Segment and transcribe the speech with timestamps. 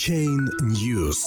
[0.00, 1.18] Chain News.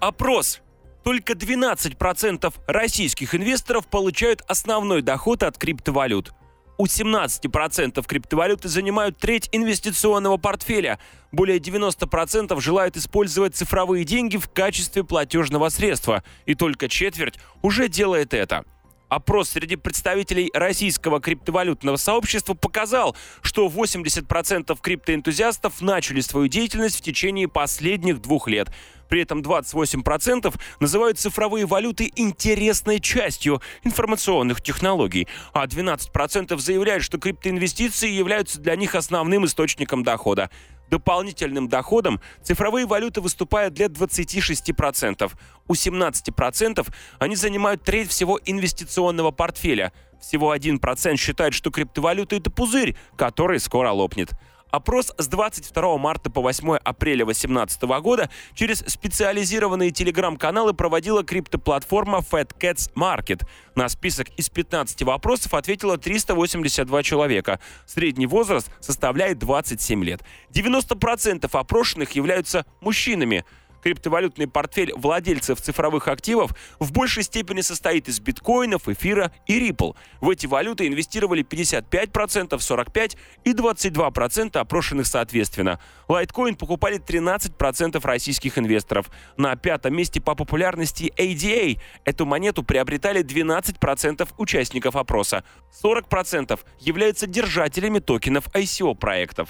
[0.00, 0.60] Опрос.
[1.02, 6.32] Только 12% российских инвесторов получают основной доход от криптовалют.
[6.76, 10.98] У 17% криптовалюты занимают треть инвестиционного портфеля.
[11.32, 16.22] Более 90% желают использовать цифровые деньги в качестве платежного средства.
[16.44, 18.66] И только четверть уже делает это–
[19.08, 27.46] Опрос среди представителей российского криптовалютного сообщества показал, что 80% криптоэнтузиастов начали свою деятельность в течение
[27.46, 28.68] последних двух лет.
[29.08, 38.10] При этом 28% называют цифровые валюты интересной частью информационных технологий, а 12% заявляют, что криптоинвестиции
[38.10, 40.50] являются для них основным источником дохода.
[40.90, 45.32] Дополнительным доходом цифровые валюты выступают для 26%.
[45.68, 46.86] У 17%
[47.18, 49.92] они занимают треть всего инвестиционного портфеля.
[50.20, 54.30] Всего 1% считает, что криптовалюта– это пузырь, который скоро лопнет.
[54.70, 62.92] Опрос с 22 марта по 8 апреля 2018 года через специализированные телеграм-каналы проводила криптоплатформа FatCats
[62.94, 63.46] Market.
[63.76, 67.60] На список из 15 вопросов ответило 382 человека.
[67.86, 70.22] Средний возраст составляет 27 лет.
[70.52, 73.44] 90% опрошенных являются мужчинами
[73.86, 79.94] криптовалютный портфель владельцев цифровых активов в большей степени состоит из биткоинов, эфира и Ripple.
[80.20, 85.78] В эти валюты инвестировали 55%, 45% и 22% опрошенных соответственно.
[86.08, 89.08] Лайткоин покупали 13% российских инвесторов.
[89.36, 91.78] На пятом месте по популярности ADA.
[92.04, 95.44] Эту монету приобретали 12% участников опроса.
[95.80, 99.48] 40% являются держателями токенов ICO проектов.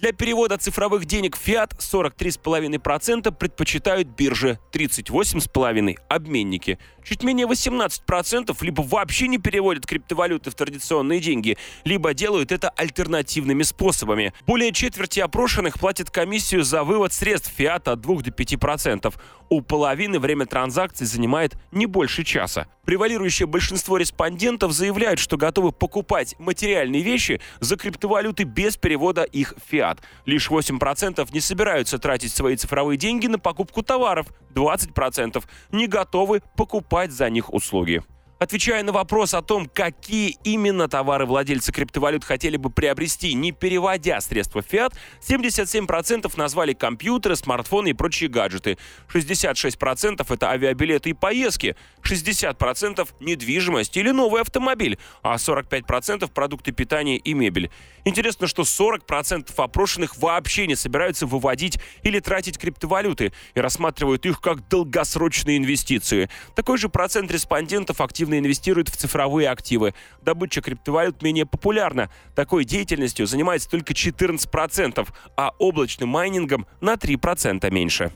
[0.00, 6.78] Для перевода цифровых денег в фиат 43,5% предпочитают биржи, 38,5%– обменники.
[7.04, 13.62] Чуть менее 18% либо вообще не переводят криптовалюты в традиционные деньги, либо делают это альтернативными
[13.62, 14.32] способами.
[14.46, 19.14] Более четверти опрошенных платят комиссию за вывод средств фиата от 2 до 5%.
[19.50, 22.68] У половины время транзакций занимает не больше часа.
[22.84, 29.70] Превалирующее большинство респондентов заявляют, что готовы покупать материальные вещи за криптовалюты без перевода их в
[29.70, 29.89] фиат.
[30.26, 35.42] Лишь 8% не собираются тратить свои цифровые деньги на покупку товаров, 20%
[35.72, 38.02] не готовы покупать за них услуги.
[38.40, 44.18] Отвечая на вопрос о том, какие именно товары владельцы криптовалют хотели бы приобрести, не переводя
[44.22, 48.78] средства в фиат, 77% назвали компьютеры, смартфоны и прочие гаджеты.
[49.12, 57.34] 66% это авиабилеты и поездки, 60% недвижимость или новый автомобиль, а 45% продукты питания и
[57.34, 57.70] мебель.
[58.04, 64.68] Интересно, что 40% опрошенных вообще не собираются выводить или тратить криптовалюты и рассматривают их как
[64.68, 66.30] долгосрочные инвестиции.
[66.54, 69.94] Такой же процент респондентов активно инвестируют в цифровые активы.
[70.22, 72.10] Добыча криптовалют менее популярна.
[72.34, 78.12] Такой деятельностью занимается только 14%, а облачным майнингом на 3% меньше.